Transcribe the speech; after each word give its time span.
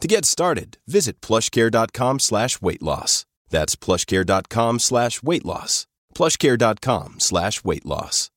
To 0.00 0.08
get 0.08 0.26
started, 0.26 0.76
visit 0.86 1.20
plushcare.com 1.22 2.20
slash 2.20 2.60
weight 2.60 2.82
loss. 2.82 3.24
That's 3.48 3.76
plushcare.com 3.76 4.78
slash 4.78 5.22
weight 5.22 5.44
loss. 5.44 5.86
Plushcare.com 6.14 7.20
slash 7.20 7.64
weight 7.64 7.86
loss. 7.86 8.30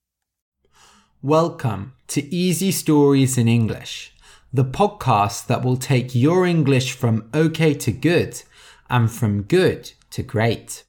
Welcome 1.21 1.95
to 2.07 2.33
Easy 2.33 2.71
Stories 2.71 3.37
in 3.37 3.49
English, 3.49 4.13
the 4.53 4.63
podcast 4.63 5.47
that 5.47 5.65
will 5.65 5.75
take 5.75 6.15
your 6.15 6.45
English 6.45 6.93
from 6.93 7.29
okay 7.33 7.73
to 7.73 7.91
good 7.91 8.41
and 8.89 9.11
from 9.11 9.41
good 9.43 9.91
to 10.11 10.23
great. 10.23 10.85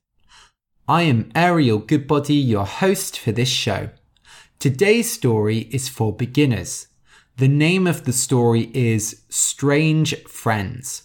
I 0.86 1.02
am 1.02 1.32
Ariel 1.34 1.78
Goodbody, 1.78 2.36
your 2.36 2.64
host 2.64 3.18
for 3.18 3.32
this 3.32 3.48
show. 3.48 3.90
Today's 4.60 5.10
story 5.10 5.68
is 5.72 5.88
for 5.88 6.14
beginners. 6.14 6.86
The 7.40 7.48
name 7.48 7.86
of 7.86 8.04
the 8.04 8.12
story 8.12 8.70
is 8.74 9.22
Strange 9.30 10.14
Friends. 10.24 11.04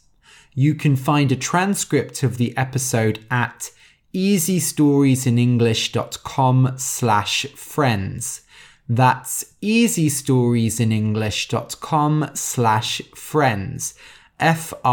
You 0.54 0.76
can 0.76 0.98
find 0.98 1.32
a 1.32 1.38
transcript 1.38 2.24
of 2.24 2.36
the 2.36 2.58
episode 2.58 3.26
at 3.32 3.72
easystoriesinenglish.com 4.14 6.74
slash 6.76 7.46
friends. 7.56 8.42
That's 8.90 9.46
easystoriesinenglish.com 9.62 12.32
slash 12.34 13.02
friends. 13.16 13.94
F-R-I-E-N-D-S. 14.38 14.84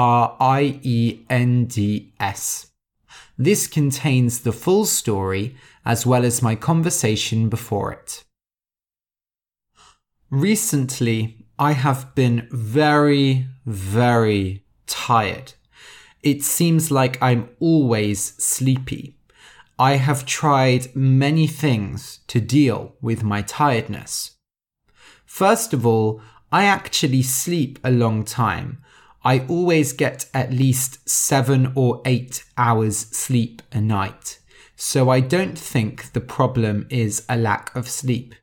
This 3.36 3.66
contains 3.66 4.38
the 4.38 4.52
full 4.52 4.84
story 4.84 5.56
as 5.84 6.06
well 6.06 6.24
as 6.24 6.40
my 6.40 6.54
conversation 6.54 7.48
before 7.48 7.90
it. 7.90 8.22
Recently, 10.32 11.44
I 11.58 11.72
have 11.72 12.14
been 12.14 12.48
very, 12.50 13.48
very 13.66 14.64
tired. 14.86 15.52
It 16.22 16.42
seems 16.42 16.90
like 16.90 17.22
I'm 17.22 17.50
always 17.60 18.42
sleepy. 18.42 19.18
I 19.78 19.96
have 19.96 20.24
tried 20.24 20.96
many 20.96 21.46
things 21.46 22.20
to 22.28 22.40
deal 22.40 22.94
with 23.02 23.22
my 23.22 23.42
tiredness. 23.42 24.36
First 25.26 25.74
of 25.74 25.84
all, 25.84 26.22
I 26.50 26.64
actually 26.64 27.20
sleep 27.20 27.78
a 27.84 27.90
long 27.90 28.24
time. 28.24 28.82
I 29.22 29.40
always 29.40 29.92
get 29.92 30.30
at 30.32 30.50
least 30.50 31.06
seven 31.06 31.74
or 31.74 32.00
eight 32.06 32.42
hours 32.56 32.96
sleep 32.96 33.60
a 33.70 33.82
night. 33.82 34.38
So 34.76 35.10
I 35.10 35.20
don't 35.20 35.58
think 35.58 36.14
the 36.14 36.22
problem 36.22 36.86
is 36.88 37.26
a 37.28 37.36
lack 37.36 37.76
of 37.76 37.86
sleep. 37.86 38.34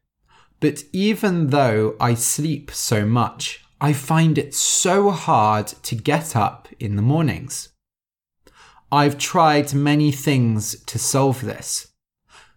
But 0.59 0.83
even 0.91 1.47
though 1.47 1.95
I 1.99 2.13
sleep 2.15 2.71
so 2.71 3.05
much, 3.05 3.63
I 3.81 3.93
find 3.93 4.37
it 4.37 4.53
so 4.53 5.11
hard 5.11 5.67
to 5.67 5.95
get 5.95 6.35
up 6.35 6.67
in 6.79 6.95
the 6.95 7.01
mornings. 7.01 7.69
I've 8.91 9.17
tried 9.17 9.73
many 9.73 10.11
things 10.11 10.83
to 10.83 10.99
solve 10.99 11.41
this. 11.41 11.87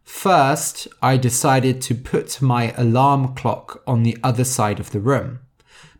First, 0.02 0.88
I 1.00 1.16
decided 1.16 1.80
to 1.82 1.94
put 1.94 2.42
my 2.42 2.72
alarm 2.76 3.34
clock 3.34 3.82
on 3.86 4.02
the 4.02 4.18
other 4.22 4.44
side 4.44 4.80
of 4.80 4.91
the 4.91 5.00
room. 5.00 5.41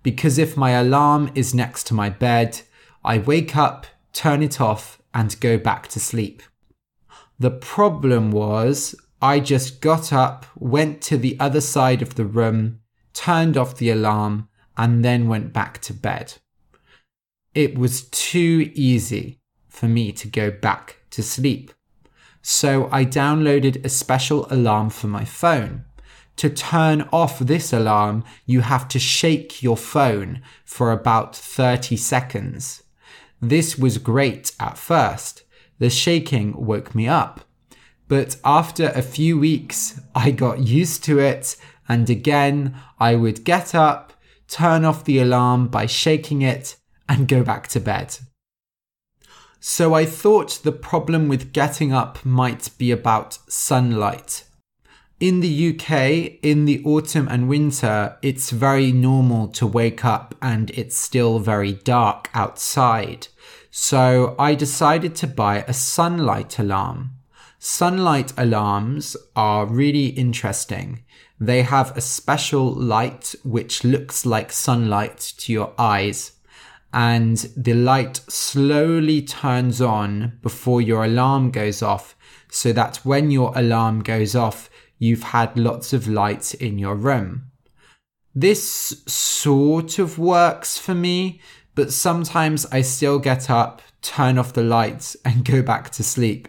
Because 0.03 0.39
if 0.39 0.57
my 0.57 0.71
alarm 0.71 1.31
is 1.35 1.55
next 1.55 1.87
to 1.87 1.95
my 1.95 2.11
bed, 2.11 2.63
I 3.05 3.19
wake 3.19 3.57
up, 3.57 3.87
turn 4.13 4.43
it 4.43 4.61
off, 4.61 5.01
and 5.15 5.39
go 5.41 5.57
back 5.57 5.87
to 5.89 6.01
sleep. 6.01 6.43
The 7.39 7.51
problem 7.51 8.33
was 8.33 8.95
I 9.23 9.39
just 9.39 9.81
got 9.81 10.13
up, 10.13 10.47
went 10.59 11.01
to 11.03 11.17
the 11.17 11.37
other 11.39 11.61
side 11.61 12.03
of 12.03 12.17
the 12.17 12.25
room, 12.25 12.81
turned 13.15 13.57
off 13.57 13.77
the 13.77 13.91
alarm, 13.91 14.49
and 14.77 15.05
then 15.05 15.29
went 15.29 15.53
back 15.53 15.81
to 15.83 15.95
bed. 15.95 16.35
It 17.55 17.79
was 17.79 18.09
too 18.09 18.73
easy 18.75 19.39
for 19.69 19.87
me 19.87 20.11
to 20.11 20.27
go 20.27 20.51
back 20.51 20.97
to 21.11 21.23
sleep. 21.23 21.73
So 22.43 22.89
I 22.91 23.05
downloaded 23.05 23.85
a 23.85 23.89
special 23.89 24.49
alarm 24.51 24.91
for 24.91 25.07
my 25.07 25.25
phone. 25.25 25.85
To 26.37 26.51
turn 26.51 27.09
off 27.13 27.39
this 27.39 27.73
alarm, 27.73 28.25
you 28.45 28.63
have 28.63 28.89
to 28.89 28.99
shake 28.99 29.63
your 29.63 29.77
phone 29.77 30.43
for 30.65 30.91
about 30.91 31.37
30 31.37 31.97
seconds. 31.97 32.83
This 33.41 33.79
was 33.79 33.99
great 33.99 34.53
at 34.59 34.77
first. 34.77 35.45
The 35.79 35.91
shaking 35.91 36.67
woke 36.67 36.95
me 36.95 37.07
up. 37.07 37.45
But 38.13 38.37
after 38.45 38.93
a 38.95 39.01
few 39.01 39.39
weeks, 39.39 39.99
I 40.15 40.33
got 40.33 40.59
used 40.59 41.03
to 41.05 41.19
it, 41.19 41.57
and 41.89 42.11
again, 42.11 42.77
I 43.01 43.15
would 43.15 43.43
get 43.43 43.75
up, 43.75 44.13
turn 44.49 44.85
off 44.85 45.05
the 45.05 45.19
alarm 45.19 45.69
by 45.69 45.87
shaking 45.87 46.43
it, 46.43 46.77
and 47.09 47.27
go 47.27 47.43
back 47.43 47.69
to 47.69 47.81
bed. 47.81 48.19
So 49.61 49.95
I 49.95 50.05
thought 50.05 50.61
the 50.63 50.73
problem 50.73 51.31
with 51.31 51.55
getting 51.55 51.95
up 51.95 52.23
might 52.23 52.69
be 52.77 52.91
about 52.91 53.39
sunlight. 53.49 54.45
In 55.19 55.41
the 55.41 55.71
UK, 55.71 56.39
in 56.43 56.67
the 56.67 56.85
autumn 56.85 57.29
and 57.29 57.49
winter, 57.49 58.19
it's 58.21 58.51
very 58.51 58.93
normal 58.93 59.49
to 59.53 59.67
wake 59.67 60.05
up 60.05 60.35
and 60.43 60.69
it's 60.73 60.99
still 60.99 61.39
very 61.39 61.73
dark 61.73 62.29
outside. 62.35 63.29
So 63.71 64.35
I 64.39 64.55
decided 64.55 65.15
to 65.15 65.27
buy 65.27 65.65
a 65.67 65.73
sunlight 65.73 66.59
alarm. 66.59 67.13
Sunlight 67.65 68.33
alarms 68.37 69.17
are 69.37 69.67
really 69.67 70.07
interesting. 70.07 71.05
They 71.39 71.63
have 71.63 71.97
a 71.97 72.01
special 72.01 72.73
light 72.73 73.37
which 73.45 73.85
looks 73.85 74.27
like 74.27 74.51
sunlight 74.51 75.35
to 75.39 75.53
your 75.53 75.73
eyes, 75.79 76.33
and 76.93 77.37
the 77.57 77.75
light 77.75 78.17
slowly 78.27 79.23
turns 79.23 79.81
on 79.81 80.41
before 80.43 80.83
your 80.83 81.05
alarm 81.05 81.53
goes 81.53 81.83
off, 81.83 82.17
so 82.51 82.73
that 82.73 82.97
when 83.05 83.31
your 83.31 83.57
alarm 83.57 84.03
goes 84.03 84.35
off, 84.35 84.69
you've 84.99 85.23
had 85.23 85.57
lots 85.57 85.93
of 85.93 86.09
light 86.09 86.55
in 86.55 86.81
your 86.81 86.97
room. 86.97 87.53
This 88.35 89.05
sort 89.07 90.01
of 90.01 90.19
works 90.19 90.79
for 90.79 90.97
me, 90.97 91.41
but 91.77 91.93
sometimes 91.93 92.67
I 92.73 92.83
still 92.83 93.21
get 93.21 93.49
up, 93.49 93.83
turn 94.01 94.37
off 94.37 94.53
the 94.53 94.65
lights, 94.65 95.17
and 95.25 95.45
go 95.45 95.63
back 95.63 95.91
to 95.91 96.03
sleep. 96.03 96.49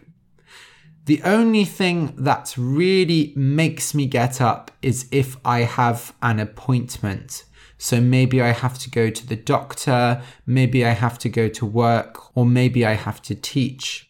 The 1.06 1.22
only 1.24 1.66
thing 1.66 2.14
that 2.18 2.54
really 2.58 3.34
makes 3.36 3.94
me 3.94 4.06
get 4.06 4.40
up 4.40 4.72
is 4.82 5.10
if 5.12 5.36
I 5.44 5.64
have 5.64 6.14
an 6.22 6.40
appointment. 6.40 7.44
So 7.78 8.00
maybe 8.00 8.42
I 8.42 8.52
have 8.52 8.80
to 8.80 8.90
go 8.90 9.10
to 9.10 9.28
the 9.28 9.36
doctor, 9.36 10.22
maybe 10.46 10.86
I 10.86 10.92
have 10.92 11.20
to 11.20 11.28
go 11.28 11.50
to 11.50 11.66
work, 11.66 12.38
or 12.38 12.46
maybe 12.46 12.86
I 12.86 12.94
have 12.94 13.22
to 13.24 13.36
teach. 13.36 14.10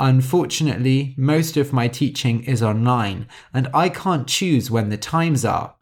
Unfortunately, 0.00 1.14
most 1.16 1.56
of 1.56 1.72
my 1.72 1.86
teaching 1.86 2.42
is 2.42 2.60
online 2.60 3.28
and 3.54 3.68
I 3.72 3.88
can't 3.88 4.26
choose 4.26 4.68
when 4.68 4.88
the 4.88 4.96
times 4.96 5.44
are. 5.44 5.76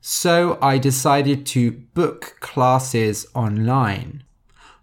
So 0.00 0.58
I 0.62 0.78
decided 0.78 1.44
to 1.46 1.72
book 1.72 2.36
classes 2.38 3.26
online. 3.34 4.22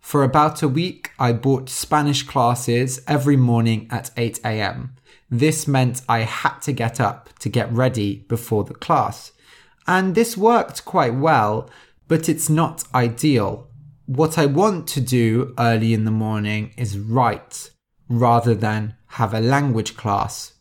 For 0.02 0.24
about 0.24 0.62
a 0.62 0.68
week, 0.68 1.12
I 1.18 1.32
bought 1.32 1.70
Spanish 1.70 2.24
classes 2.24 3.02
every 3.08 3.38
morning 3.38 3.88
at 3.90 4.12
8 4.18 4.42
am. 4.44 4.98
This 5.30 5.68
meant 5.68 6.02
I 6.08 6.20
had 6.20 6.60
to 6.60 6.72
get 6.72 7.00
up 7.00 7.30
to 7.40 7.50
get 7.50 7.72
ready 7.72 8.26
before 8.28 8.64
the 8.64 8.74
class. 8.74 9.32
And 9.88 10.16
this 10.16 10.38
worked 10.38 10.86
quite 10.86 11.16
well, 11.16 11.70
but 12.08 12.30
it's 12.30 12.50
not 12.50 12.84
ideal. 12.94 13.68
What 14.06 14.38
I 14.38 14.46
want 14.46 14.88
to 14.90 15.02
do 15.02 15.54
early 15.58 15.94
in 15.94 16.06
the 16.06 16.12
morning 16.12 16.74
is 16.78 16.98
write 16.98 17.72
rather 18.08 18.54
than 18.54 18.96
have 19.08 19.34
a 19.34 19.40
language 19.40 19.98
class. 19.98 20.54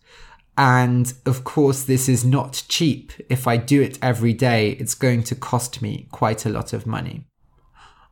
And 0.57 1.13
of 1.27 1.45
course, 1.45 1.85
this 1.85 2.09
is 2.09 2.25
not 2.25 2.65
cheap. 2.69 3.13
If 3.29 3.47
I 3.47 3.57
do 3.57 3.83
it 3.83 3.99
every 4.01 4.33
day, 4.33 4.71
it's 4.73 4.95
going 4.95 5.25
to 5.25 5.35
cost 5.35 5.83
me 5.83 6.07
quite 6.11 6.47
a 6.47 6.51
lot 6.51 6.73
of 6.73 6.87
money. 6.87 7.27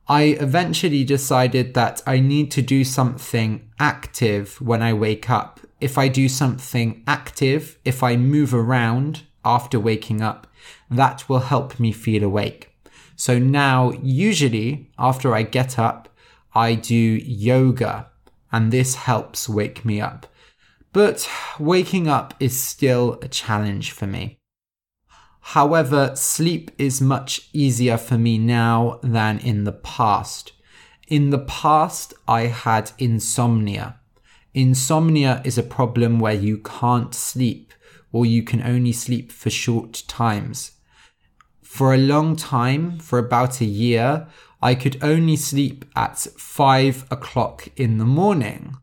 I 0.08 0.22
eventually 0.40 1.04
decided 1.04 1.74
that 1.74 2.02
I 2.06 2.18
need 2.18 2.50
to 2.52 2.62
do 2.62 2.84
something 2.84 3.70
active 3.78 4.60
when 4.60 4.82
I 4.82 4.92
wake 4.92 5.30
up. 5.30 5.60
If 5.82 5.98
I 5.98 6.06
do 6.06 6.28
something 6.28 7.02
active, 7.08 7.76
if 7.84 8.04
I 8.04 8.16
move 8.16 8.54
around 8.54 9.22
after 9.44 9.80
waking 9.80 10.22
up, 10.22 10.46
that 10.88 11.28
will 11.28 11.40
help 11.40 11.80
me 11.80 11.90
feel 11.90 12.22
awake. 12.22 12.70
So 13.16 13.40
now, 13.40 13.90
usually 14.00 14.92
after 14.96 15.34
I 15.34 15.42
get 15.42 15.80
up, 15.80 16.08
I 16.54 16.76
do 16.76 16.94
yoga 16.94 18.10
and 18.52 18.70
this 18.70 18.94
helps 18.94 19.48
wake 19.48 19.84
me 19.84 20.00
up. 20.00 20.26
But 20.92 21.28
waking 21.58 22.06
up 22.06 22.34
is 22.38 22.62
still 22.62 23.18
a 23.20 23.26
challenge 23.26 23.90
for 23.90 24.06
me. 24.06 24.38
However, 25.40 26.12
sleep 26.14 26.70
is 26.78 27.00
much 27.00 27.48
easier 27.52 27.96
for 27.96 28.18
me 28.18 28.38
now 28.38 29.00
than 29.02 29.40
in 29.40 29.64
the 29.64 29.72
past. 29.72 30.52
In 31.08 31.30
the 31.30 31.40
past, 31.40 32.14
I 32.28 32.42
had 32.42 32.92
insomnia. 32.98 33.98
Insomnia 34.54 35.40
is 35.44 35.56
a 35.56 35.62
problem 35.62 36.18
where 36.18 36.34
you 36.34 36.58
can't 36.58 37.14
sleep 37.14 37.72
or 38.12 38.26
you 38.26 38.42
can 38.42 38.62
only 38.62 38.92
sleep 38.92 39.32
for 39.32 39.48
short 39.48 40.02
times. 40.06 40.72
For 41.62 41.94
a 41.94 41.98
long 41.98 42.36
time, 42.36 42.98
for 42.98 43.18
about 43.18 43.62
a 43.62 43.64
year, 43.64 44.28
I 44.60 44.74
could 44.74 45.02
only 45.02 45.36
sleep 45.36 45.86
at 45.96 46.18
five 46.18 47.06
o'clock 47.10 47.68
in 47.76 47.96
the 47.96 48.04
morning. 48.04 48.76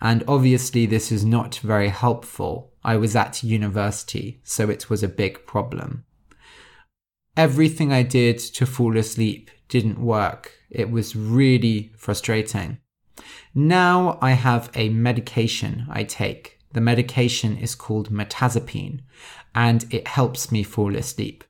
And 0.00 0.24
obviously, 0.26 0.84
this 0.84 1.12
is 1.12 1.24
not 1.24 1.54
very 1.56 1.88
helpful. 1.88 2.72
I 2.82 2.96
was 2.96 3.14
at 3.14 3.44
university, 3.44 4.40
so 4.42 4.68
it 4.68 4.90
was 4.90 5.04
a 5.04 5.08
big 5.08 5.46
problem. 5.46 6.04
Everything 7.36 7.92
I 7.92 8.02
did 8.02 8.38
to 8.38 8.66
fall 8.66 8.96
asleep 8.98 9.50
didn't 9.68 10.00
work. 10.00 10.52
It 10.68 10.90
was 10.90 11.14
really 11.14 11.92
frustrating. 11.96 12.78
Now 13.54 14.18
I 14.20 14.32
have 14.32 14.70
a 14.74 14.88
medication 14.88 15.86
I 15.90 16.04
take. 16.04 16.58
The 16.72 16.80
medication 16.80 17.56
is 17.58 17.74
called 17.74 18.10
mirtazapine 18.10 19.00
and 19.54 19.84
it 19.90 20.08
helps 20.08 20.50
me 20.50 20.62
fall 20.62 20.96
asleep. 20.96 21.44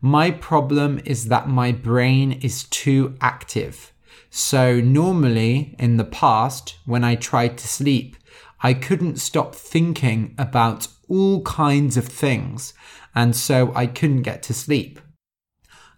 My 0.00 0.30
problem 0.30 1.00
is 1.04 1.28
that 1.28 1.48
my 1.48 1.72
brain 1.72 2.32
is 2.32 2.64
too 2.64 3.16
active 3.20 3.92
so 4.34 4.80
normally 4.80 5.76
in 5.78 5.98
the 5.98 6.04
past, 6.04 6.78
when 6.86 7.04
I 7.04 7.16
tried 7.16 7.58
to 7.58 7.68
sleep, 7.68 8.16
I 8.62 8.72
couldn't 8.72 9.20
stop 9.20 9.54
thinking 9.54 10.34
about 10.38 10.88
all 11.06 11.42
kinds 11.42 11.98
of 11.98 12.06
things, 12.06 12.72
and 13.14 13.36
so 13.36 13.72
I 13.74 13.86
couldn't 13.86 14.22
get 14.22 14.42
to 14.44 14.54
sleep. 14.54 15.00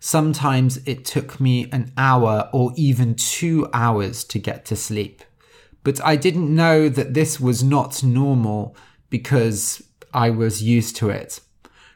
Sometimes 0.07 0.77
it 0.85 1.07
took 1.07 1.41
me 1.41 1.67
an 1.73 1.91
hour 1.97 2.51
or 2.53 2.75
even 2.77 3.15
two 3.15 3.67
hours 3.73 4.23
to 4.25 4.39
get 4.39 4.67
to 4.67 4.77
sleep. 4.77 5.23
But 5.83 5.99
I 6.05 6.15
didn't 6.15 6.55
know 6.55 6.91
that 6.91 7.15
this 7.15 7.41
was 7.41 7.65
not 7.65 8.05
normal 8.05 8.77
because 9.09 9.83
I 10.13 10.29
was 10.29 10.63
used 10.63 10.95
to 10.97 11.09
it. 11.09 11.41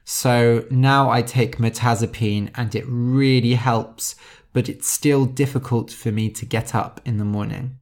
So 0.05 0.65
now 0.71 1.11
I 1.11 1.21
take 1.21 1.59
mirtazapine 1.59 2.51
and 2.55 2.75
it 2.75 2.87
really 2.89 3.57
helps 3.57 4.17
but 4.55 4.71
it's 4.71 4.89
still 4.89 5.27
difficult 5.27 5.91
for 5.91 6.11
me 6.11 6.31
to 6.31 6.47
get 6.47 6.75
up 6.75 7.03
in 7.05 7.19
the 7.19 7.27
morning. 7.27 7.79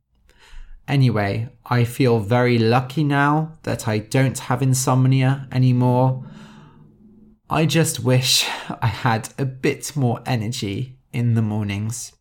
Anyway, 0.88 1.49
I 1.67 1.84
feel 1.84 2.19
very 2.19 2.58
lucky 2.58 3.05
now 3.05 3.52
that 3.62 3.87
I 3.87 3.99
don't 3.99 4.40
have 4.40 4.61
insomnia 4.61 5.46
anymore. 5.52 6.26
I 7.48 7.64
just 7.64 8.00
wish 8.00 8.44
I 8.82 8.88
had 8.88 9.28
a 9.38 9.44
bit 9.44 9.94
more 9.94 10.20
energy 10.26 10.98
in 11.12 11.34
the 11.34 11.43
mornings. 11.43 12.12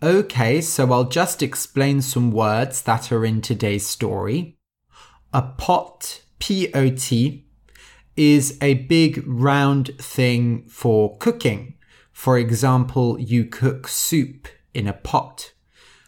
Okay, 0.00 0.60
so 0.60 0.92
I'll 0.92 1.08
just 1.08 1.42
explain 1.42 2.00
some 2.00 2.30
words 2.30 2.82
that 2.82 3.10
are 3.10 3.24
in 3.24 3.40
today's 3.40 3.84
story. 3.84 4.56
A 5.32 5.42
pot, 5.42 6.22
P 6.38 6.72
O 6.72 6.90
T, 6.90 7.48
is 8.16 8.56
a 8.62 8.74
big 8.74 9.24
round 9.26 9.88
thing 9.98 10.68
for 10.68 11.16
cooking. 11.18 11.74
For 12.12 12.38
example, 12.38 13.18
you 13.18 13.44
cook 13.44 13.88
soup 13.88 14.46
in 14.72 14.86
a 14.86 14.92
pot. 14.92 15.52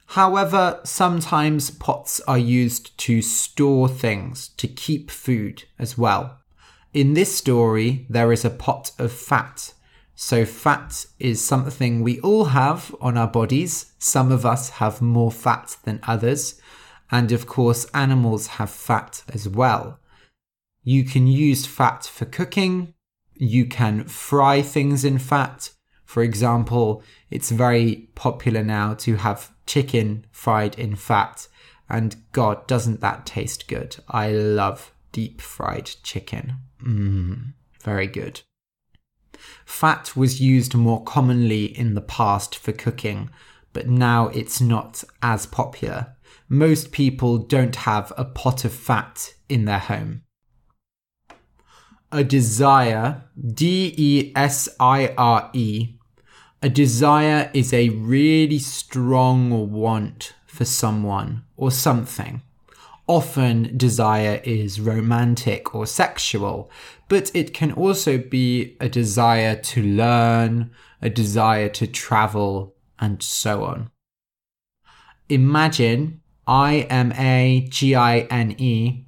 However, 0.06 0.80
sometimes 0.84 1.70
pots 1.72 2.20
are 2.28 2.38
used 2.38 2.96
to 2.98 3.22
store 3.22 3.88
things, 3.88 4.50
to 4.50 4.68
keep 4.68 5.10
food 5.10 5.64
as 5.80 5.98
well. 5.98 6.39
In 6.92 7.14
this 7.14 7.36
story, 7.36 8.06
there 8.10 8.32
is 8.32 8.44
a 8.44 8.50
pot 8.50 8.90
of 8.98 9.12
fat. 9.12 9.74
So, 10.16 10.44
fat 10.44 11.06
is 11.18 11.44
something 11.44 12.02
we 12.02 12.20
all 12.20 12.46
have 12.46 12.94
on 13.00 13.16
our 13.16 13.28
bodies. 13.28 13.92
Some 13.98 14.32
of 14.32 14.44
us 14.44 14.70
have 14.70 15.00
more 15.00 15.30
fat 15.30 15.76
than 15.84 16.00
others. 16.02 16.60
And 17.10 17.32
of 17.32 17.46
course, 17.46 17.86
animals 17.94 18.48
have 18.58 18.70
fat 18.70 19.22
as 19.28 19.48
well. 19.48 20.00
You 20.82 21.04
can 21.04 21.26
use 21.26 21.64
fat 21.64 22.04
for 22.04 22.24
cooking. 22.24 22.94
You 23.34 23.66
can 23.66 24.04
fry 24.04 24.60
things 24.60 25.04
in 25.04 25.18
fat. 25.18 25.70
For 26.04 26.24
example, 26.24 27.04
it's 27.30 27.50
very 27.50 28.08
popular 28.16 28.64
now 28.64 28.94
to 28.94 29.14
have 29.16 29.52
chicken 29.64 30.26
fried 30.32 30.76
in 30.76 30.96
fat, 30.96 31.46
and 31.88 32.16
God, 32.32 32.66
doesn't 32.66 33.00
that 33.00 33.24
taste 33.24 33.68
good? 33.68 33.96
I 34.08 34.32
love 34.32 34.92
deep 35.12 35.40
fried 35.40 35.90
chicken. 36.02 36.56
Mmm, 36.82 37.52
very 37.80 38.06
good. 38.06 38.42
Fat 39.64 40.16
was 40.16 40.40
used 40.40 40.74
more 40.74 41.02
commonly 41.02 41.64
in 41.64 41.94
the 41.94 42.00
past 42.00 42.54
for 42.54 42.72
cooking, 42.72 43.30
but 43.72 43.88
now 43.88 44.28
it's 44.28 44.60
not 44.60 45.04
as 45.22 45.46
popular. 45.46 46.16
Most 46.48 46.92
people 46.92 47.38
don't 47.38 47.76
have 47.76 48.12
a 48.16 48.24
pot 48.24 48.64
of 48.64 48.72
fat 48.72 49.34
in 49.48 49.64
their 49.64 49.78
home. 49.78 50.22
A 52.12 52.24
desire, 52.24 53.22
D 53.54 53.94
E 53.96 54.32
S 54.34 54.68
I 54.80 55.14
R 55.16 55.50
E, 55.52 55.94
a 56.62 56.68
desire 56.68 57.50
is 57.54 57.72
a 57.72 57.88
really 57.90 58.58
strong 58.58 59.72
want 59.72 60.34
for 60.46 60.64
someone 60.64 61.44
or 61.56 61.70
something. 61.70 62.42
Often, 63.10 63.76
desire 63.76 64.40
is 64.44 64.80
romantic 64.80 65.74
or 65.74 65.84
sexual, 65.84 66.70
but 67.08 67.28
it 67.34 67.52
can 67.52 67.72
also 67.72 68.18
be 68.18 68.76
a 68.78 68.88
desire 68.88 69.56
to 69.56 69.82
learn, 69.82 70.70
a 71.02 71.10
desire 71.10 71.68
to 71.70 71.88
travel, 71.88 72.76
and 73.00 73.20
so 73.20 73.64
on. 73.64 73.90
Imagine, 75.28 76.20
I 76.46 76.86
M 76.88 77.12
A 77.18 77.66
G 77.68 77.96
I 77.96 78.20
N 78.30 78.54
E. 78.58 79.06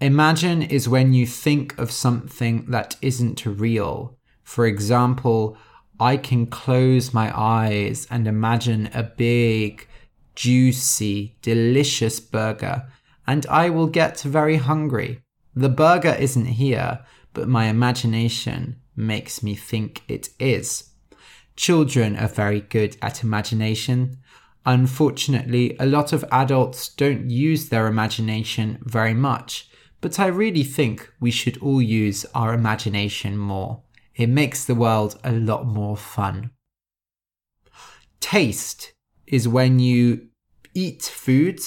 Imagine 0.00 0.62
is 0.62 0.88
when 0.88 1.12
you 1.12 1.26
think 1.26 1.76
of 1.76 1.90
something 1.90 2.66
that 2.70 2.94
isn't 3.02 3.44
real. 3.44 4.16
For 4.44 4.64
example, 4.64 5.58
I 5.98 6.18
can 6.18 6.46
close 6.46 7.12
my 7.12 7.36
eyes 7.36 8.06
and 8.08 8.28
imagine 8.28 8.90
a 8.94 9.02
big, 9.02 9.88
juicy, 10.36 11.34
delicious 11.42 12.20
burger, 12.20 12.86
and 13.26 13.46
I 13.46 13.70
will 13.70 13.86
get 13.86 14.20
very 14.20 14.56
hungry. 14.56 15.20
The 15.54 15.68
burger 15.68 16.16
isn't 16.18 16.46
here, 16.46 17.04
but 17.32 17.48
my 17.48 17.66
imagination 17.66 18.80
makes 18.96 19.42
me 19.42 19.54
think 19.54 20.02
it 20.08 20.30
is. 20.38 20.90
Children 21.56 22.16
are 22.16 22.28
very 22.28 22.60
good 22.60 22.96
at 23.00 23.22
imagination. 23.22 24.18
Unfortunately, 24.66 25.76
a 25.78 25.86
lot 25.86 26.12
of 26.12 26.24
adults 26.32 26.88
don't 26.88 27.30
use 27.30 27.68
their 27.68 27.86
imagination 27.86 28.78
very 28.82 29.14
much, 29.14 29.68
but 30.00 30.18
I 30.18 30.26
really 30.26 30.64
think 30.64 31.10
we 31.20 31.30
should 31.30 31.58
all 31.58 31.80
use 31.80 32.26
our 32.34 32.52
imagination 32.52 33.36
more. 33.36 33.82
It 34.16 34.28
makes 34.28 34.64
the 34.64 34.74
world 34.74 35.18
a 35.24 35.32
lot 35.32 35.66
more 35.66 35.96
fun. 35.96 36.50
Taste 38.20 38.92
is 39.26 39.46
when 39.46 39.78
you 39.78 40.28
eat 40.74 41.02
food 41.02 41.60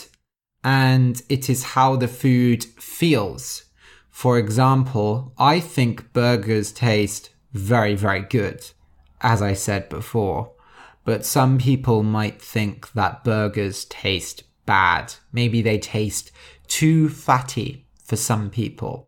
and 0.68 1.22
it 1.30 1.50
is 1.50 1.64
how 1.64 1.96
the 1.96 2.10
food 2.10 2.62
feels. 2.78 3.64
For 4.10 4.38
example, 4.38 5.32
I 5.38 5.62
think 5.62 6.12
burgers 6.12 6.74
taste 6.74 7.30
very, 7.54 7.96
very 7.96 8.24
good, 8.24 8.70
as 9.22 9.42
I 9.42 9.54
said 9.54 9.88
before. 9.88 10.52
But 11.06 11.26
some 11.26 11.58
people 11.58 12.04
might 12.04 12.42
think 12.42 12.92
that 12.92 13.24
burgers 13.24 13.86
taste 13.86 14.44
bad. 14.66 15.14
Maybe 15.32 15.62
they 15.62 15.80
taste 15.80 16.34
too 16.68 17.08
fatty 17.08 17.88
for 18.04 18.18
some 18.18 18.50
people. 18.50 19.08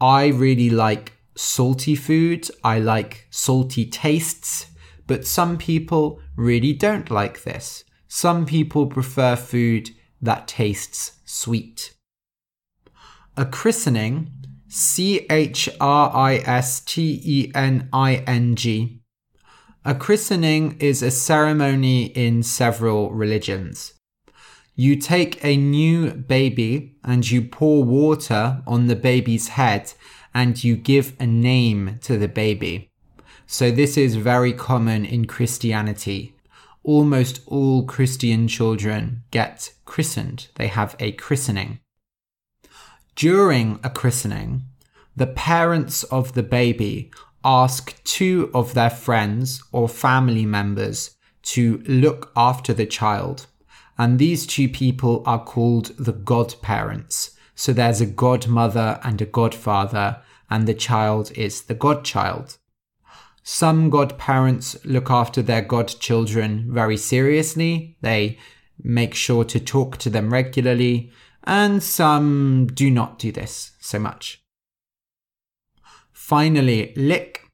I 0.00 0.28
really 0.28 0.70
like 0.70 1.12
salty 1.34 1.94
food. 1.94 2.48
I 2.64 2.78
like 2.78 3.26
salty 3.28 3.84
tastes, 3.84 4.68
but 5.06 5.26
some 5.26 5.58
people 5.58 6.20
really 6.36 6.72
don't 6.72 7.10
like 7.10 7.42
this. 7.42 7.84
Some 8.08 8.46
people 8.46 8.86
prefer 8.86 9.36
food 9.36 9.90
that 10.20 10.48
tastes 10.48 11.12
sweet. 11.24 11.94
A 13.36 13.44
christening, 13.44 14.30
C 14.68 15.26
H 15.30 15.68
R 15.80 16.10
I 16.14 16.36
S 16.36 16.80
T 16.80 17.20
E 17.24 17.52
N 17.54 17.88
I 17.92 18.16
N 18.26 18.54
G. 18.54 19.00
A 19.84 19.94
christening 19.94 20.76
is 20.78 21.02
a 21.02 21.10
ceremony 21.10 22.04
in 22.06 22.42
several 22.42 23.10
religions. 23.10 23.94
You 24.76 24.96
take 24.96 25.42
a 25.44 25.56
new 25.56 26.12
baby 26.12 26.96
and 27.02 27.28
you 27.30 27.42
pour 27.42 27.82
water 27.84 28.62
on 28.66 28.86
the 28.86 28.96
baby's 28.96 29.48
head 29.48 29.92
and 30.32 30.62
you 30.62 30.76
give 30.76 31.16
a 31.18 31.26
name 31.26 31.98
to 32.02 32.16
the 32.18 32.28
baby. 32.28 32.90
So 33.46 33.70
this 33.70 33.96
is 33.96 34.16
very 34.16 34.52
common 34.52 35.04
in 35.04 35.24
Christianity. 35.26 36.34
Almost 36.82 37.42
all 37.46 37.84
Christian 37.84 38.48
children 38.48 39.22
get 39.30 39.72
christened. 39.84 40.48
They 40.54 40.68
have 40.68 40.96
a 40.98 41.12
christening. 41.12 41.80
During 43.16 43.78
a 43.84 43.90
christening, 43.90 44.62
the 45.14 45.26
parents 45.26 46.04
of 46.04 46.32
the 46.32 46.42
baby 46.42 47.12
ask 47.44 48.02
two 48.04 48.50
of 48.54 48.74
their 48.74 48.90
friends 48.90 49.62
or 49.72 49.88
family 49.88 50.46
members 50.46 51.16
to 51.42 51.82
look 51.86 52.32
after 52.36 52.72
the 52.72 52.86
child. 52.86 53.46
And 53.98 54.18
these 54.18 54.46
two 54.46 54.68
people 54.68 55.22
are 55.26 55.44
called 55.44 55.92
the 55.98 56.12
godparents. 56.12 57.36
So 57.54 57.74
there's 57.74 58.00
a 58.00 58.06
godmother 58.06 58.98
and 59.02 59.20
a 59.20 59.26
godfather, 59.26 60.22
and 60.48 60.66
the 60.66 60.74
child 60.74 61.32
is 61.36 61.62
the 61.62 61.74
godchild. 61.74 62.56
Some 63.52 63.90
godparents 63.90 64.76
look 64.84 65.10
after 65.10 65.42
their 65.42 65.60
godchildren 65.60 66.72
very 66.72 66.96
seriously. 66.96 67.96
They 68.00 68.38
make 68.80 69.12
sure 69.12 69.44
to 69.46 69.58
talk 69.58 69.96
to 69.98 70.08
them 70.08 70.32
regularly, 70.32 71.10
and 71.42 71.82
some 71.82 72.68
do 72.72 72.92
not 72.92 73.18
do 73.18 73.32
this 73.32 73.72
so 73.80 73.98
much. 73.98 74.40
Finally, 76.12 76.92
lick. 76.94 77.50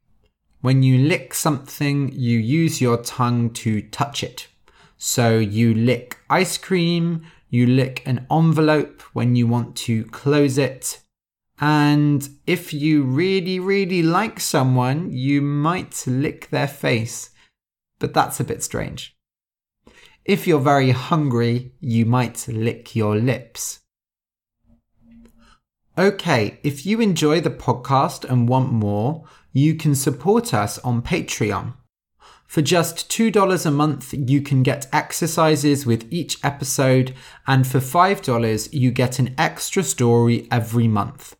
When 0.61 0.83
you 0.83 0.99
lick 0.99 1.33
something, 1.33 2.11
you 2.13 2.37
use 2.37 2.79
your 2.79 2.97
tongue 3.01 3.49
to 3.53 3.81
touch 3.81 4.23
it. 4.23 4.49
So 4.97 5.39
you 5.39 5.73
lick 5.73 6.19
ice 6.29 6.59
cream, 6.59 7.25
you 7.49 7.65
lick 7.65 8.03
an 8.05 8.27
envelope 8.29 9.01
when 9.13 9.35
you 9.35 9.47
want 9.47 9.75
to 9.87 10.05
close 10.05 10.59
it, 10.59 10.99
and 11.59 12.29
if 12.45 12.73
you 12.73 13.03
really, 13.03 13.59
really 13.59 14.03
like 14.03 14.39
someone, 14.39 15.11
you 15.11 15.41
might 15.41 16.05
lick 16.05 16.49
their 16.49 16.67
face. 16.67 17.31
But 17.99 18.13
that's 18.13 18.39
a 18.39 18.43
bit 18.43 18.61
strange. 18.61 19.15
If 20.23 20.45
you're 20.45 20.59
very 20.59 20.91
hungry, 20.91 21.71
you 21.79 22.05
might 22.05 22.47
lick 22.49 22.95
your 22.95 23.15
lips. 23.15 23.79
Okay, 25.97 26.59
if 26.63 26.85
you 26.85 26.99
enjoy 26.99 27.41
the 27.41 27.49
podcast 27.49 28.29
and 28.29 28.49
want 28.49 28.71
more, 28.71 29.25
you 29.51 29.73
can 29.73 29.95
support 29.95 30.53
us 30.53 30.77
on 30.79 31.01
Patreon. 31.01 31.73
For 32.45 32.61
just 32.61 33.09
$2 33.09 33.65
a 33.65 33.71
month, 33.71 34.13
you 34.13 34.41
can 34.41 34.63
get 34.63 34.87
exercises 34.93 35.85
with 35.85 36.05
each 36.11 36.43
episode, 36.43 37.15
and 37.47 37.65
for 37.65 37.79
$5, 37.79 38.69
you 38.73 38.91
get 38.91 39.17
an 39.17 39.33
extra 39.37 39.81
story 39.81 40.47
every 40.51 40.87
month. 40.87 41.36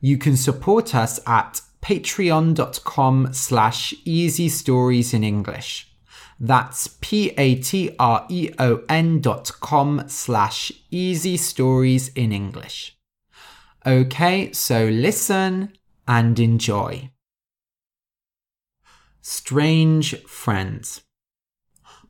You 0.00 0.16
can 0.18 0.36
support 0.36 0.94
us 0.94 1.20
at 1.26 1.60
patreon.com 1.82 3.32
slash 3.32 3.94
easy 4.04 4.48
stories 4.48 5.12
in 5.14 5.24
English. 5.24 5.88
That's 6.38 6.88
p-a-t-r-e-o-n 7.02 7.50
dot 9.20 9.52
com 9.60 10.04
slash 10.06 10.72
easy 10.90 11.36
stories 11.36 12.08
in 12.14 12.32
English. 12.32 12.96
Okay, 13.86 14.52
so 14.52 14.86
listen 14.86 15.72
and 16.08 16.38
enjoy. 16.38 17.10
Strange 19.20 20.16
Friends 20.22 21.02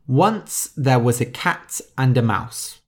Once 0.07 0.69
there 0.77 0.99
was 0.99 1.19
a 1.19 1.25
cat 1.25 1.81
and 1.97 2.17
a 2.17 2.21
mouse. 2.21 2.79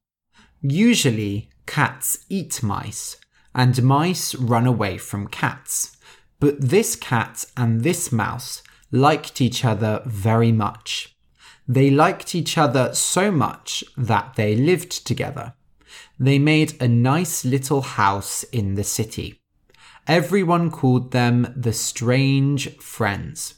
Usually, 0.62 1.50
cats 1.66 2.26
eat 2.30 2.64
mice, 2.64 3.18
and 3.56 3.84
mice 3.84 4.36
run 4.36 4.66
away 4.66 4.98
from 4.98 5.28
cats. 5.28 5.98
But 6.40 6.60
this 6.60 6.96
cat 6.96 7.46
and 7.56 7.82
this 7.82 8.12
mouse 8.12 8.64
liked 8.92 9.42
each 9.42 9.64
other 9.64 10.02
very 10.06 10.52
much. 10.52 11.16
They 11.68 11.90
liked 11.90 12.36
each 12.36 12.58
other 12.58 12.94
so 12.94 13.32
much 13.32 13.84
that 13.96 14.36
they 14.36 14.56
lived 14.56 15.06
together. 15.08 15.54
They 16.20 16.40
made 16.40 16.82
a 16.82 16.88
nice 16.88 17.46
little 17.46 17.82
house 17.82 18.44
in 18.44 18.76
the 18.76 18.84
city. 18.84 19.40
Everyone 20.08 20.70
called 20.70 21.12
them 21.12 21.54
the 21.56 21.72
Strange 21.74 22.76
Friends. 22.78 23.56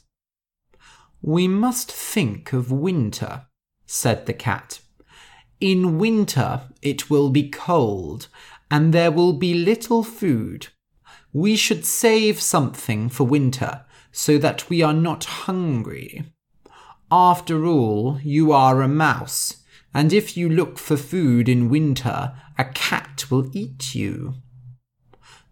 We 1.20 1.48
must 1.48 1.90
think 1.90 2.52
of 2.52 2.70
winter, 2.70 3.46
said 3.86 4.26
the 4.26 4.32
cat. 4.32 4.80
In 5.60 5.98
winter 5.98 6.68
it 6.82 7.10
will 7.10 7.30
be 7.30 7.48
cold 7.48 8.28
and 8.70 8.92
there 8.92 9.10
will 9.10 9.32
be 9.32 9.54
little 9.54 10.02
food. 10.02 10.68
We 11.32 11.56
should 11.56 11.84
save 11.84 12.40
something 12.40 13.08
for 13.08 13.24
winter 13.24 13.84
so 14.10 14.38
that 14.38 14.68
we 14.68 14.82
are 14.82 14.94
not 14.94 15.24
hungry. 15.24 16.24
After 17.10 17.66
all, 17.66 18.18
you 18.22 18.52
are 18.52 18.82
a 18.82 18.88
mouse, 18.88 19.62
and 19.94 20.12
if 20.12 20.36
you 20.36 20.48
look 20.48 20.78
for 20.78 20.96
food 20.96 21.48
in 21.48 21.68
winter, 21.68 22.32
a 22.58 22.64
cat 22.64 23.30
will 23.30 23.50
eat 23.54 23.94
you. 23.94 24.34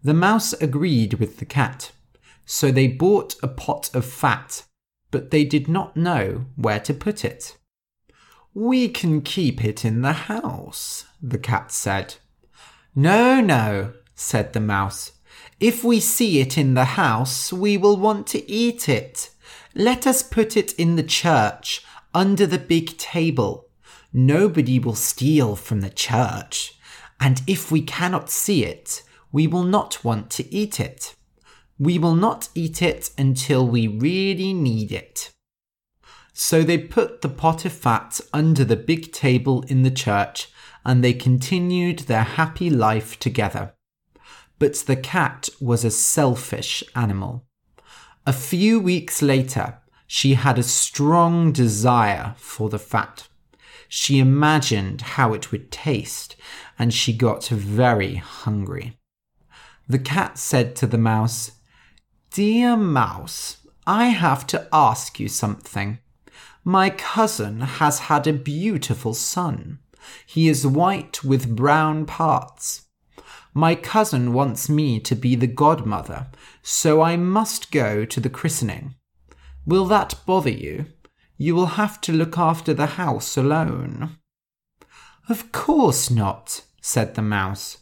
The 0.03 0.13
mouse 0.13 0.53
agreed 0.53 1.15
with 1.15 1.37
the 1.37 1.45
cat, 1.45 1.91
so 2.45 2.71
they 2.71 2.87
bought 2.87 3.35
a 3.41 3.47
pot 3.47 3.89
of 3.93 4.05
fat, 4.05 4.63
but 5.11 5.31
they 5.31 5.45
did 5.45 5.67
not 5.67 5.95
know 5.95 6.45
where 6.55 6.79
to 6.81 6.93
put 6.93 7.23
it. 7.23 7.57
We 8.53 8.89
can 8.89 9.21
keep 9.21 9.63
it 9.63 9.85
in 9.85 10.01
the 10.01 10.13
house, 10.13 11.05
the 11.21 11.37
cat 11.37 11.71
said. 11.71 12.15
No, 12.97 13.41
no, 13.41 13.91
said 14.15 14.53
the 14.53 14.61
mouse. 14.61 15.11
If 15.59 15.83
we 15.83 15.99
see 15.99 16.39
it 16.39 16.57
in 16.57 16.75
the 16.75 16.85
house, 16.85 17.51
we 17.51 17.75
will 17.75 17.97
want 17.97 18.25
to 18.27 18.49
eat 18.49 18.87
it. 18.87 19.31
Let 19.73 20.07
us 20.07 20.23
put 20.23 20.55
it 20.55 20.71
in 20.73 20.95
the 20.95 21.03
church, 21.03 21.83
under 22.13 22.47
the 22.47 22.57
big 22.57 22.97
table. 22.97 23.67
Nobody 24.13 24.79
will 24.79 24.95
steal 24.95 25.57
from 25.57 25.81
the 25.81 25.89
church, 25.89 26.79
and 27.19 27.41
if 27.45 27.69
we 27.69 27.81
cannot 27.81 28.29
see 28.29 28.63
it, 28.63 29.03
we 29.29 29.45
will 29.45 29.65
not 29.65 30.01
want 30.05 30.29
to 30.31 30.53
eat 30.53 30.79
it. 30.79 31.15
We 31.77 31.99
will 31.99 32.15
not 32.15 32.47
eat 32.55 32.81
it 32.81 33.09
until 33.17 33.67
we 33.67 33.89
really 33.89 34.53
need 34.53 34.93
it. 34.93 35.33
So 36.31 36.63
they 36.63 36.77
put 36.77 37.21
the 37.21 37.29
pot 37.29 37.65
of 37.65 37.73
fat 37.73 38.21
under 38.31 38.63
the 38.63 38.77
big 38.77 39.11
table 39.11 39.63
in 39.67 39.83
the 39.83 39.91
church 39.91 40.49
and 40.85 41.03
they 41.03 41.13
continued 41.13 41.99
their 41.99 42.23
happy 42.23 42.69
life 42.69 43.17
together. 43.19 43.73
But 44.59 44.75
the 44.85 44.95
cat 44.95 45.49
was 45.59 45.83
a 45.83 45.91
selfish 45.91 46.83
animal. 46.95 47.45
A 48.25 48.33
few 48.33 48.79
weeks 48.79 49.21
later, 49.21 49.79
she 50.07 50.35
had 50.35 50.57
a 50.57 50.63
strong 50.63 51.51
desire 51.51 52.35
for 52.37 52.69
the 52.69 52.79
fat. 52.79 53.27
She 53.87 54.19
imagined 54.19 55.01
how 55.01 55.33
it 55.33 55.51
would 55.51 55.71
taste, 55.71 56.35
and 56.77 56.93
she 56.93 57.13
got 57.13 57.47
very 57.47 58.15
hungry. 58.15 58.97
The 59.87 59.99
cat 59.99 60.37
said 60.37 60.75
to 60.77 60.87
the 60.87 60.97
mouse, 60.97 61.51
Dear 62.31 62.75
mouse, 62.75 63.57
I 63.85 64.07
have 64.07 64.47
to 64.47 64.67
ask 64.73 65.19
you 65.19 65.27
something. 65.27 65.99
My 66.63 66.89
cousin 66.89 67.61
has 67.61 67.99
had 67.99 68.25
a 68.25 68.33
beautiful 68.33 69.13
son. 69.13 69.79
He 70.25 70.47
is 70.47 70.67
white 70.67 71.23
with 71.23 71.55
brown 71.55 72.05
parts. 72.05 72.83
My 73.53 73.75
cousin 73.75 74.33
wants 74.33 74.67
me 74.67 74.99
to 74.99 75.15
be 75.15 75.35
the 75.35 75.47
godmother, 75.47 76.27
so 76.61 77.01
I 77.01 77.15
must 77.15 77.71
go 77.71 78.03
to 78.03 78.19
the 78.19 78.29
christening. 78.29 78.95
Will 79.65 79.85
that 79.85 80.15
bother 80.25 80.49
you? 80.49 80.87
You 81.37 81.55
will 81.55 81.77
have 81.77 82.01
to 82.01 82.13
look 82.13 82.37
after 82.37 82.73
the 82.73 82.97
house 82.97 83.37
alone. 83.37 84.17
Of 85.27 85.51
course 85.51 86.11
not, 86.11 86.63
said 86.81 87.15
the 87.15 87.21
mouse. 87.21 87.77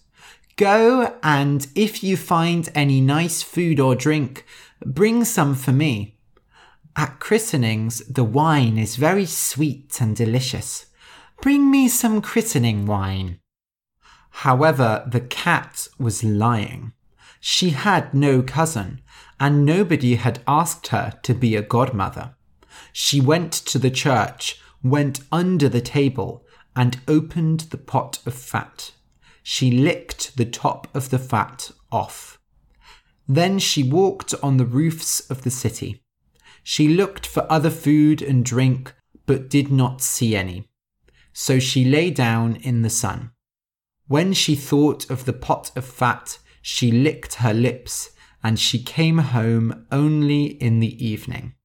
Go, 0.56 1.18
and 1.24 1.68
if 1.76 2.04
you 2.04 2.16
find 2.16 2.70
any 2.76 3.02
nice 3.02 3.42
food 3.42 3.80
or 3.80 3.96
drink, 3.96 4.46
bring 4.86 5.26
some 5.26 5.56
for 5.56 5.72
me. 5.72 6.20
At 6.96 7.20
christenings, 7.20 8.00
the 8.06 8.24
wine 8.24 8.78
is 8.78 8.96
very 8.96 9.26
sweet 9.26 10.00
and 10.00 10.16
delicious. 10.16 10.86
Bring 11.44 11.70
me 11.70 11.90
some 11.90 12.22
christening 12.22 12.86
wine. 12.86 13.42
However, 14.30 15.04
the 15.06 15.20
cat 15.20 15.90
was 16.00 16.24
lying. 16.24 16.94
She 17.42 17.72
had 17.72 18.14
no 18.14 18.42
cousin, 18.42 19.02
and 19.42 19.66
nobody 19.66 20.16
had 20.16 20.42
asked 20.48 20.88
her 20.88 21.20
to 21.24 21.34
be 21.34 21.58
a 21.58 21.62
godmother. 21.62 22.36
She 22.94 23.20
went 23.20 23.52
to 23.52 23.78
the 23.78 23.92
church, 23.92 24.62
went 24.82 25.20
under 25.34 25.68
the 25.68 25.82
table, 25.82 26.46
and 26.78 27.02
opened 27.10 27.60
the 27.72 27.78
pot 27.78 28.20
of 28.26 28.34
fat. 28.34 28.94
she 29.44 29.70
licked 29.70 30.38
the 30.38 30.46
top 30.46 30.88
of 30.96 31.10
the 31.10 31.20
fat 31.20 31.72
off. 31.92 32.40
Then 33.28 33.60
she 33.60 33.84
walked 33.84 34.34
on 34.42 34.56
the 34.56 34.66
roofs 34.66 35.30
of 35.30 35.42
the 35.42 35.52
city. 35.52 36.02
She 36.64 36.88
looked 36.88 37.28
for 37.28 37.46
other 37.52 37.70
food 37.70 38.22
and 38.22 38.46
drink, 38.46 38.94
but 39.26 39.50
did 39.50 39.70
not 39.74 40.02
see 40.02 40.38
any. 40.38 40.70
So 41.34 41.60
she 41.60 41.84
lay 41.84 42.12
down 42.12 42.56
in 42.58 42.84
the 42.84 42.90
sun. 42.90 43.32
When 44.08 44.34
she 44.34 44.56
thought 44.56 45.10
of 45.10 45.26
the 45.26 45.34
pot 45.34 45.72
of 45.76 45.86
fat, 45.86 46.38
she 46.62 46.92
licked 46.92 47.36
her 47.36 47.54
lips, 47.54 48.12
and 48.44 48.60
she 48.60 48.82
came 48.82 49.18
home 49.18 49.86
only 49.92 50.46
in 50.46 50.80
the 50.80 51.06
evening. 51.06 51.56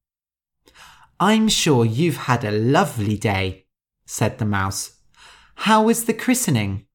I'm 1.19 1.49
sure 1.49 1.85
you've 1.85 2.17
had 2.17 2.43
a 2.43 2.51
lovely 2.51 3.17
day, 3.17 3.65
said 4.05 4.37
the 4.37 4.45
mouse. 4.45 4.93
How 5.55 5.83
was 5.83 6.05
the 6.05 6.13
christening? 6.13 6.85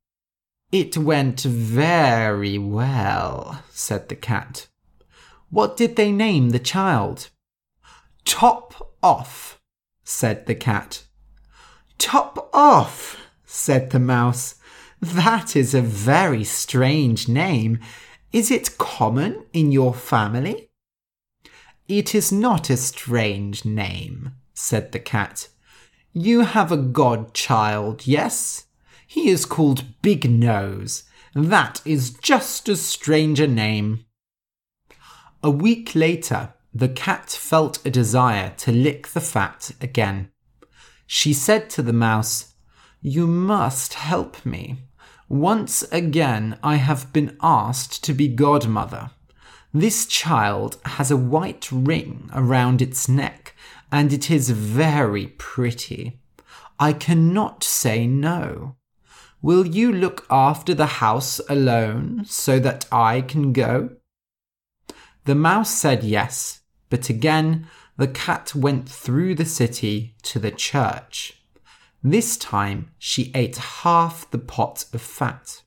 It 0.73 0.97
went 0.97 1.43
very 1.43 2.59
well, 2.59 3.63
said 3.71 4.09
the 4.09 4.17
cat. 4.17 4.67
What 5.51 5.77
did 5.77 5.97
they 5.97 6.11
name 6.11 6.51
the 6.51 6.59
child? 6.59 7.29
Top 8.25 8.97
off, 9.03 9.61
said 10.03 10.47
the 10.47 10.55
cat. 10.55 11.05
Top 11.99 12.51
off, 12.53 13.17
said 13.45 13.91
the 13.91 14.01
mouse. 14.01 14.57
That 15.01 15.55
is 15.55 15.75
a 15.75 15.83
very 15.83 16.45
strange 16.45 17.29
name. 17.29 17.79
Is 18.33 18.51
it 18.51 18.79
common 18.79 19.45
in 19.53 19.73
your 19.73 19.95
family? 19.95 20.71
It 21.89 22.15
is 22.15 22.33
not 22.33 22.71
a 22.71 22.77
strange 22.77 23.65
name, 23.65 24.33
said 24.55 24.93
the 24.93 24.99
cat. 24.99 25.49
You 26.13 26.41
have 26.41 26.73
a 26.73 26.77
godchild, 26.77 28.07
yes? 28.07 28.67
He 29.07 29.29
is 29.29 29.45
called 29.45 30.01
Big 30.01 30.31
Nose. 30.31 31.05
That 31.35 31.83
is 31.85 32.11
just 32.11 32.69
as 32.69 32.81
strange 32.81 33.41
a 33.41 33.47
name. 33.47 34.05
A 35.43 35.51
week 35.51 35.95
later, 35.95 36.55
the 36.73 36.89
cat 36.89 37.31
felt 37.31 37.85
a 37.85 37.91
desire 37.91 38.55
to 38.59 38.73
lick 38.73 39.09
the 39.09 39.21
fat 39.21 39.73
again. 39.81 40.31
She 41.17 41.33
said 41.33 41.71
to 41.71 41.83
the 41.83 41.93
mouse, 41.93 42.55
You 43.01 43.29
must 43.29 43.95
help 43.95 44.45
me. 44.45 44.79
Once 45.29 45.83
again, 45.93 46.59
I 46.61 46.75
have 46.75 47.13
been 47.13 47.37
asked 47.41 48.03
to 48.03 48.13
be 48.13 48.27
godmother. 48.27 49.13
This 49.73 50.07
child 50.07 50.77
has 50.85 51.13
a 51.13 51.17
white 51.17 51.71
ring 51.71 52.29
around 52.35 52.83
its 52.83 53.09
neck, 53.09 53.55
and 53.93 54.13
it 54.13 54.29
is 54.29 54.51
very 54.51 55.29
pretty. 55.39 56.19
I 56.81 56.93
cannot 56.93 57.63
say 57.63 58.09
no. 58.09 58.75
Will 59.41 59.65
you 59.65 59.93
look 59.93 60.27
after 60.29 60.75
the 60.75 60.99
house 61.05 61.41
alone 61.49 62.25
so 62.27 62.59
that 62.59 62.87
I 62.91 63.21
can 63.21 63.53
go? 63.53 63.91
The 65.27 65.37
mouse 65.37 65.73
said 65.73 66.03
yes, 66.03 66.63
but 66.91 67.09
again 67.09 67.69
the 67.97 68.09
cat 68.09 68.55
went 68.55 68.89
through 68.89 69.35
the 69.35 69.45
city 69.45 70.15
to 70.23 70.39
the 70.39 70.51
church. 70.51 71.41
This 72.03 72.37
time 72.37 72.91
she 72.99 73.31
ate 73.35 73.57
half 73.57 74.31
the 74.31 74.39
pot 74.39 74.85
of 74.93 75.01
fat. 75.01 75.63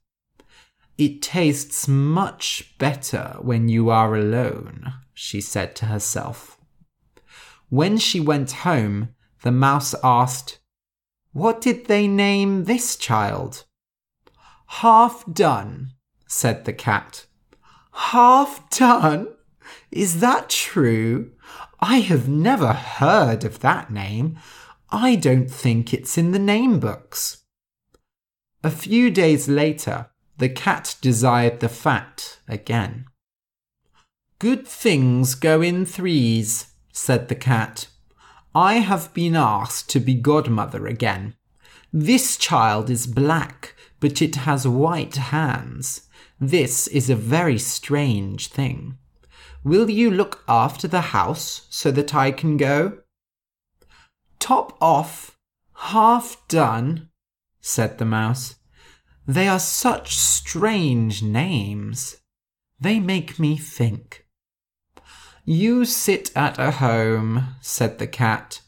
It 0.97 1.21
tastes 1.21 1.87
much 1.87 2.75
better 2.77 3.37
when 3.39 3.69
you 3.69 3.89
are 3.89 4.15
alone, 4.15 4.93
she 5.13 5.41
said 5.41 5.75
to 5.77 5.85
herself. 5.85 6.57
When 7.69 7.97
she 7.97 8.19
went 8.19 8.51
home, 8.51 9.09
the 9.43 9.51
mouse 9.51 9.93
asked, 10.03 10.59
What 11.33 11.61
did 11.61 11.85
they 11.85 12.07
name 12.07 12.63
this 12.63 12.95
child? 12.95 13.65
Half 14.67 15.23
done, 15.31 15.93
said 16.27 16.65
the 16.65 16.73
cat. 16.73 17.25
Half 17.93 18.69
done? 18.69 19.27
Is 19.91 20.19
that 20.19 20.49
true? 20.49 21.31
I 21.79 21.99
have 21.99 22.27
never 22.27 22.73
heard 22.73 23.43
of 23.43 23.59
that 23.59 23.91
name. 23.91 24.37
I 24.89 25.15
don't 25.15 25.49
think 25.49 25.93
it's 25.93 26.17
in 26.17 26.31
the 26.31 26.39
name 26.39 26.79
books. 26.79 27.43
A 28.63 28.71
few 28.71 29.11
days 29.11 29.47
later, 29.47 30.09
the 30.37 30.49
cat 30.49 30.95
desired 31.01 31.59
the 31.59 31.69
fat 31.69 32.39
again. 32.47 33.05
Good 34.39 34.67
things 34.67 35.35
go 35.35 35.61
in 35.61 35.85
threes, 35.85 36.67
said 36.91 37.27
the 37.27 37.35
cat. 37.35 37.87
I 38.55 38.75
have 38.75 39.13
been 39.13 39.35
asked 39.35 39.89
to 39.91 39.99
be 39.99 40.15
godmother 40.15 40.87
again. 40.87 41.35
This 41.93 42.37
child 42.37 42.89
is 42.89 43.07
black, 43.07 43.75
but 43.99 44.21
it 44.21 44.35
has 44.35 44.67
white 44.67 45.15
hands. 45.15 46.07
This 46.39 46.87
is 46.87 47.09
a 47.09 47.15
very 47.15 47.57
strange 47.59 48.47
thing. 48.47 48.97
Will 49.63 49.89
you 49.89 50.09
look 50.11 50.43
after 50.47 50.87
the 50.87 51.01
house 51.01 51.67
so 51.69 51.91
that 51.91 52.13
I 52.15 52.31
can 52.31 52.57
go? 52.57 52.99
Top 54.39 54.77
off, 54.81 55.37
half 55.75 56.47
done, 56.47 57.09
said 57.59 57.97
the 57.97 58.05
mouse. 58.05 58.55
They 59.27 59.47
are 59.47 59.59
such 59.59 60.15
strange 60.15 61.21
names. 61.21 62.17
They 62.79 62.99
make 62.99 63.39
me 63.39 63.57
think. 63.57 64.25
You 65.43 65.85
sit 65.85 66.31
at 66.35 66.59
a 66.59 66.71
home, 66.71 67.55
said 67.61 67.99
the 67.99 68.07
cat. 68.07 68.61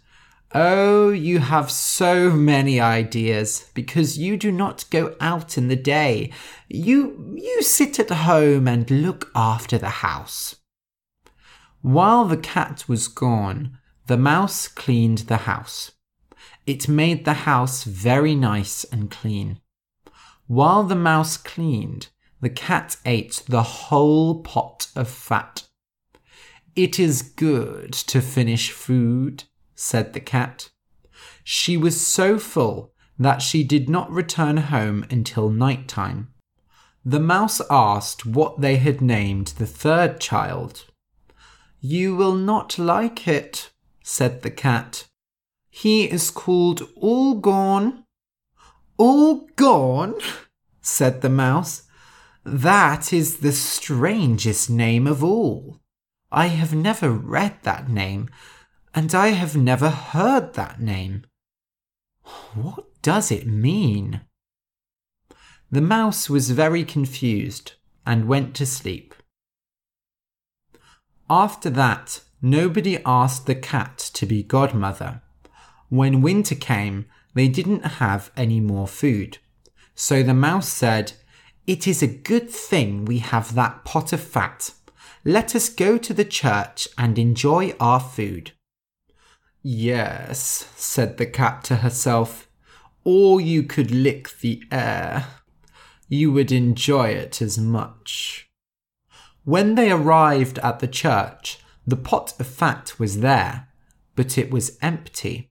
Oh, 0.53 1.09
you 1.09 1.39
have 1.39 1.69
so 1.69 2.31
many 2.31 2.79
ideas 2.79 3.69
because 3.73 4.17
you 4.17 4.35
do 4.35 4.51
not 4.51 4.85
go 4.89 5.15
out 5.21 5.57
in 5.57 5.67
the 5.67 5.75
day. 5.75 6.31
You 6.67 7.35
you 7.37 7.61
sit 7.61 7.99
at 7.99 8.09
home 8.09 8.67
and 8.67 8.89
look 8.89 9.29
after 9.35 9.77
the 9.77 9.89
house. 9.89 10.55
While 11.81 12.25
the 12.25 12.37
cat 12.37 12.85
was 12.87 13.07
gone, 13.07 13.77
the 14.07 14.17
mouse 14.17 14.67
cleaned 14.67 15.19
the 15.19 15.37
house. 15.37 15.91
It 16.65 16.89
made 16.89 17.25
the 17.25 17.45
house 17.45 17.83
very 17.83 18.35
nice 18.35 18.83
and 18.85 19.09
clean. 19.09 19.61
While 20.47 20.83
the 20.83 20.95
mouse 20.95 21.37
cleaned, 21.37 22.09
the 22.41 22.49
cat 22.49 22.97
ate 23.05 23.43
the 23.47 23.63
whole 23.63 24.41
pot 24.41 24.87
of 24.95 25.07
fat. 25.07 25.63
It 26.75 26.99
is 26.99 27.21
good 27.21 27.93
to 27.93 28.21
finish 28.21 28.71
food, 28.71 29.45
said 29.75 30.13
the 30.13 30.19
cat. 30.19 30.69
She 31.43 31.77
was 31.77 32.05
so 32.05 32.39
full 32.39 32.93
that 33.17 33.41
she 33.41 33.63
did 33.63 33.89
not 33.89 34.11
return 34.11 34.57
home 34.57 35.05
until 35.09 35.49
night 35.49 35.87
time. 35.87 36.33
The 37.05 37.19
mouse 37.19 37.61
asked 37.69 38.25
what 38.25 38.61
they 38.61 38.77
had 38.77 39.01
named 39.01 39.47
the 39.57 39.65
third 39.65 40.19
child. 40.19 40.85
You 41.81 42.15
will 42.15 42.35
not 42.35 42.77
like 42.77 43.27
it, 43.27 43.71
said 44.03 44.41
the 44.41 44.51
cat. 44.51 45.07
He 45.69 46.09
is 46.09 46.29
called 46.29 46.87
All 46.97 47.35
Gone. 47.35 48.03
All 48.97 49.47
gone? 49.55 50.15
said 50.81 51.21
the 51.21 51.29
mouse. 51.29 51.83
That 52.43 53.13
is 53.13 53.37
the 53.37 53.53
strangest 53.53 54.69
name 54.69 55.07
of 55.07 55.23
all. 55.23 55.79
I 56.31 56.47
have 56.47 56.73
never 56.73 57.11
read 57.11 57.59
that 57.63 57.89
name, 57.89 58.29
and 58.93 59.15
I 59.15 59.29
have 59.29 59.55
never 59.55 59.89
heard 59.89 60.53
that 60.55 60.81
name. 60.81 61.25
What 62.53 63.01
does 63.01 63.31
it 63.31 63.47
mean? 63.47 64.21
The 65.71 65.81
mouse 65.81 66.29
was 66.29 66.51
very 66.51 66.83
confused 66.83 67.73
and 68.05 68.27
went 68.27 68.55
to 68.55 68.65
sleep. 68.65 69.13
After 71.29 71.69
that, 71.69 72.21
nobody 72.41 72.97
asked 73.05 73.45
the 73.45 73.55
cat 73.55 73.97
to 74.13 74.25
be 74.25 74.41
godmother. 74.41 75.21
When 75.89 76.21
winter 76.21 76.55
came, 76.55 77.05
they 77.35 77.47
didn't 77.47 77.85
have 77.85 78.31
any 78.35 78.59
more 78.59 78.87
food. 78.87 79.37
So 79.93 80.23
the 80.23 80.33
mouse 80.33 80.69
said, 80.69 81.13
It 81.67 81.87
is 81.87 82.01
a 82.01 82.07
good 82.07 82.49
thing 82.49 83.05
we 83.05 83.19
have 83.19 83.53
that 83.55 83.85
pot 83.85 84.11
of 84.11 84.21
fat. 84.21 84.71
Let 85.23 85.55
us 85.55 85.69
go 85.69 85.97
to 85.97 86.13
the 86.13 86.25
church 86.25 86.87
and 86.97 87.19
enjoy 87.19 87.75
our 87.79 87.99
food. 87.99 88.53
Yes, 89.61 90.69
said 90.75 91.17
the 91.17 91.25
cat 91.25 91.63
to 91.65 91.77
herself, 91.77 92.47
or 93.03 93.39
you 93.41 93.63
could 93.63 93.91
lick 93.91 94.39
the 94.39 94.63
air. 94.71 95.27
You 96.07 96.31
would 96.31 96.51
enjoy 96.51 97.09
it 97.09 97.41
as 97.41 97.57
much. 97.57 98.48
When 99.43 99.75
they 99.75 99.91
arrived 99.91 100.59
at 100.59 100.79
the 100.79 100.87
church, 100.87 101.59
the 101.85 101.95
pot 101.95 102.33
of 102.39 102.47
fat 102.47 102.93
was 102.99 103.21
there, 103.21 103.67
but 104.15 104.37
it 104.37 104.51
was 104.51 104.77
empty. 104.81 105.49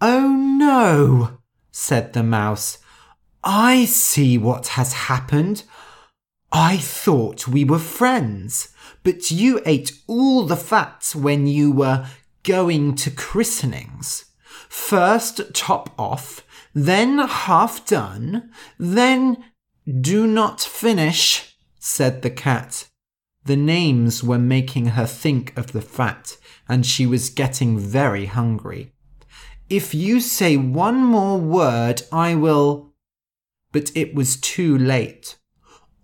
Oh 0.00 0.28
no, 0.28 1.38
said 1.70 2.12
the 2.12 2.22
mouse. 2.22 2.78
I 3.42 3.86
see 3.86 4.38
what 4.38 4.68
has 4.68 4.92
happened. 4.92 5.64
I 6.52 6.76
thought 6.76 7.48
we 7.48 7.64
were 7.64 7.78
friends, 7.78 8.68
but 9.02 9.30
you 9.30 9.60
ate 9.64 9.92
all 10.06 10.44
the 10.44 10.56
fat 10.56 11.12
when 11.14 11.46
you 11.46 11.72
were 11.72 12.06
going 12.42 12.94
to 12.96 13.10
christenings. 13.10 14.26
First 14.68 15.54
top 15.54 15.90
off, 15.98 16.44
then 16.74 17.18
half 17.18 17.86
done, 17.86 18.50
then 18.78 19.44
Do 20.00 20.26
not 20.26 20.60
finish, 20.60 21.51
said 21.84 22.22
the 22.22 22.30
cat. 22.30 22.88
The 23.44 23.56
names 23.56 24.22
were 24.22 24.38
making 24.38 24.86
her 24.86 25.04
think 25.04 25.52
of 25.58 25.72
the 25.72 25.82
fat, 25.82 26.36
and 26.68 26.86
she 26.86 27.06
was 27.06 27.28
getting 27.28 27.76
very 27.76 28.26
hungry. 28.26 28.92
If 29.68 29.92
you 29.92 30.20
say 30.20 30.56
one 30.56 31.04
more 31.04 31.38
word, 31.38 32.02
I 32.12 32.36
will. 32.36 32.92
But 33.72 33.90
it 33.96 34.14
was 34.14 34.36
too 34.36 34.78
late. 34.78 35.38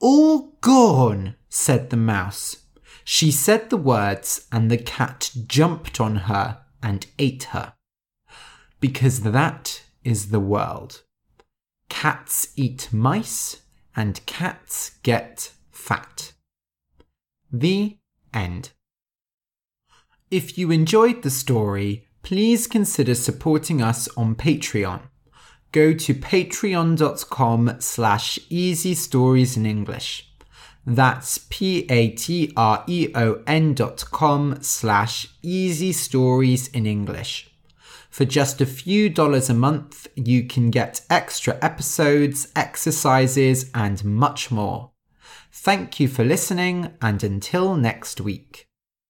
All 0.01 0.57
gone, 0.61 1.37
said 1.49 1.91
the 1.91 1.97
mouse. 1.97 2.57
She 3.05 3.31
said 3.31 3.71
the 3.71 3.77
words, 3.77 4.49
and 4.51 4.69
the 4.71 4.79
cat 4.79 5.31
jumped 5.47 6.01
on 6.01 6.17
her 6.17 6.61
and 6.83 7.07
ate 7.21 7.45
her. 7.55 7.75
Because 8.81 9.21
that 9.21 9.83
is 10.03 10.31
the 10.31 10.41
world. 10.41 11.03
Cats 11.89 12.49
eat 12.57 12.89
mice, 12.93 13.63
and 13.95 14.27
cats 14.27 14.99
get 15.05 15.53
fat. 15.79 16.33
The 17.53 17.97
end. 18.35 18.73
If 20.31 20.59
you 20.59 20.71
enjoyed 20.71 21.23
the 21.23 21.31
story, 21.31 22.07
please 22.23 22.67
consider 22.67 23.15
supporting 23.15 23.81
us 23.81 24.09
on 24.17 24.35
Patreon. 24.35 25.01
Go 25.73 25.95
to 25.95 26.15
patreon.com 26.15 27.77
slash 27.79 28.39
easy 28.51 28.95
stories 28.95 29.57
in 29.57 29.65
English. 29.65 30.31
That's 30.85 31.39
p-a-t-r-e-o-n 31.39 32.15
dot 33.75 34.05
com 34.11 34.59
slash 34.61 35.29
easy 35.43 35.93
stories 35.93 36.69
in 36.69 36.87
English. 36.87 37.51
For 38.11 38.25
just 38.25 38.61
a 38.61 38.67
few 38.67 39.09
dollars 39.11 39.51
a 39.51 39.55
month, 39.55 40.09
you 40.17 40.45
can 40.45 40.71
get 40.71 41.03
extra 41.09 41.59
episodes, 41.63 42.49
exercises, 42.57 43.71
and 43.75 44.05
much 44.05 44.51
more. 44.51 44.91
Thank 45.61 45.99
you 45.99 46.07
for 46.07 46.25
listening, 46.25 46.93
and 47.03 47.23
until 47.25 47.75
next 47.75 48.21
week. 48.21 48.68